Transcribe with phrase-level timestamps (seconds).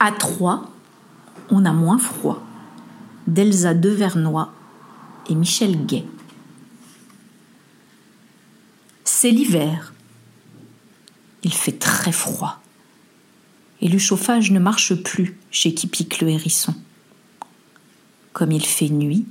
[0.00, 0.70] À trois,
[1.50, 2.42] on a moins froid.
[3.26, 4.52] D'Elsa Devernois
[5.28, 6.04] et Michel Gay.
[9.04, 9.92] C'est l'hiver.
[11.42, 12.60] Il fait très froid.
[13.80, 16.74] Et le chauffage ne marche plus chez qui pique le hérisson.
[18.32, 19.26] Comme il fait nuit,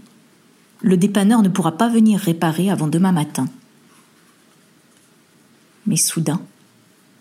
[0.81, 3.45] le dépanneur ne pourra pas venir réparer avant demain matin.
[5.85, 6.41] Mais soudain,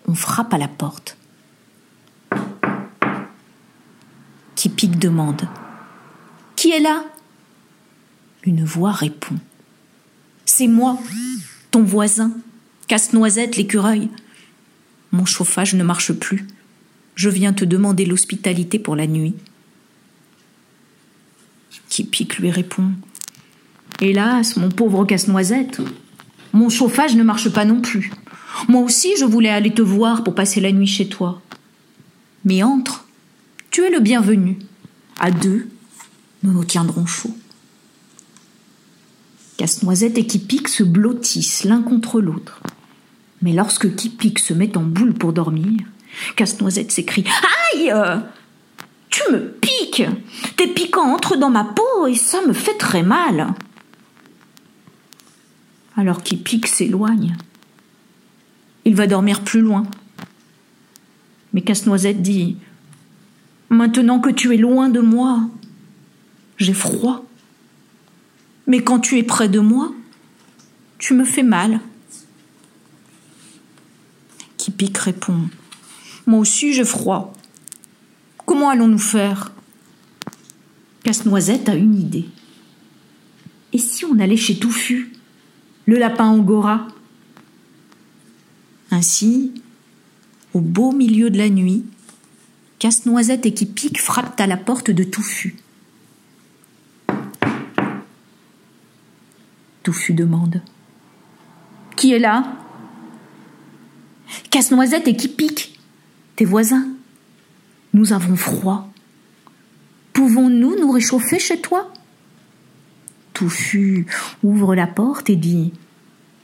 [0.08, 1.16] on frappe à la porte.
[4.66, 5.42] Qui pique demande
[6.56, 7.04] Qui est là?
[8.42, 9.36] Une voix répond
[10.44, 10.98] C'est moi,
[11.70, 12.32] ton voisin,
[12.88, 14.08] casse-noisette l'écureuil.
[15.12, 16.48] Mon chauffage ne marche plus.
[17.14, 19.36] Je viens te demander l'hospitalité pour la nuit.
[21.88, 22.90] Qui pique lui répond
[24.00, 25.80] Hélas, mon pauvre casse-noisette,
[26.52, 28.10] mon chauffage ne marche pas non plus.
[28.66, 31.40] Moi aussi, je voulais aller te voir pour passer la nuit chez toi.
[32.44, 33.05] Mais entre,
[33.70, 34.58] tu es le bienvenu.
[35.18, 35.68] À deux,
[36.42, 37.36] nous nous tiendrons chaud.
[39.56, 42.60] Casse-noisette et Kipik se blottissent l'un contre l'autre.
[43.42, 45.80] Mais lorsque Kipik se met en boule pour dormir,
[46.36, 47.24] Casse-noisette s'écrie
[47.74, 47.92] Aïe
[49.10, 50.02] Tu me piques
[50.56, 53.54] Tes piquants entrent dans ma peau et ça me fait très mal.
[55.96, 57.36] Alors Kipik s'éloigne.
[58.84, 59.84] Il va dormir plus loin.
[61.52, 62.56] Mais Casse-Noisette dit
[63.68, 65.48] Maintenant que tu es loin de moi,
[66.56, 67.24] j'ai froid.
[68.66, 69.92] Mais quand tu es près de moi,
[70.98, 71.80] tu me fais mal.
[74.56, 75.48] Kipik répond
[76.26, 77.32] Moi aussi j'ai froid.
[78.44, 79.52] Comment allons-nous faire?
[81.02, 82.26] Casse-Noisette a une idée.
[83.72, 85.12] Et si on allait chez Touffu,
[85.86, 86.88] le lapin angora?
[88.90, 89.52] Ainsi,
[90.54, 91.84] au beau milieu de la nuit,
[92.78, 95.56] Casse-Noisette et qui pique frappent à la porte de Touffu.
[99.82, 100.60] Touffu demande
[101.96, 102.44] Qui est là?
[104.50, 105.78] Casse-Noisette et qui pique?
[106.36, 106.88] Tes voisins.
[107.94, 108.90] Nous avons froid.
[110.12, 111.92] Pouvons-nous nous réchauffer chez toi?
[113.32, 114.06] Touffu
[114.42, 115.72] ouvre la porte et dit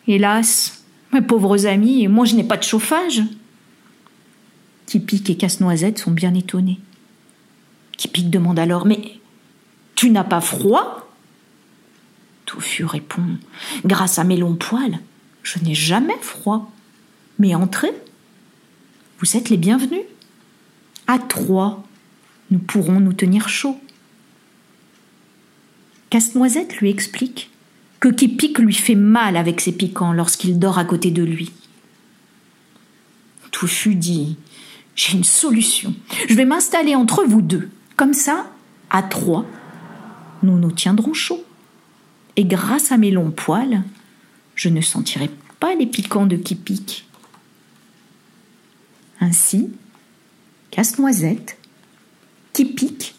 [0.07, 3.23] Hélas, mes pauvres amis, moi je n'ai pas de chauffage.
[4.93, 6.79] Typique et Casse-Noisette sont bien étonnés.
[7.97, 9.01] Typique demande alors Mais
[9.95, 11.11] tu n'as pas froid?
[12.45, 13.39] Touffu répond
[13.87, 14.99] Grâce à mes longs poils,
[15.43, 16.71] je n'ai jamais froid.
[17.39, 17.91] Mais entrez,
[19.19, 20.03] vous êtes les bienvenus.
[21.07, 21.83] À trois,
[22.51, 23.81] nous pourrons nous tenir chaud.
[26.11, 27.51] Casse-Noisette lui explique
[27.99, 31.51] que Kipik lui fait mal avec ses piquants lorsqu'il dort à côté de lui.
[33.53, 34.37] Touffu dit
[34.95, 35.95] J'ai une solution.
[36.29, 37.71] Je vais m'installer entre vous deux.
[37.97, 38.51] Comme ça,
[38.91, 39.47] à trois,
[40.43, 41.45] nous nous tiendrons chaud.
[42.37, 43.83] Et grâce à mes longs poils,
[44.55, 45.31] je ne sentirai
[45.61, 47.07] pas les piquants de Kipik.
[49.21, 49.71] Ainsi,
[50.71, 51.59] Casse-Noisette,
[52.53, 53.15] Kipik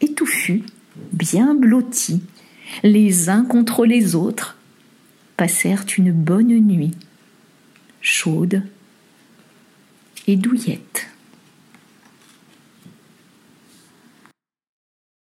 [0.00, 0.64] et Touffu,
[1.12, 2.22] bien blottis,
[2.82, 4.56] les uns contre les autres,
[5.36, 6.92] passèrent une bonne nuit,
[8.00, 8.62] chaude
[10.26, 11.08] et douillette.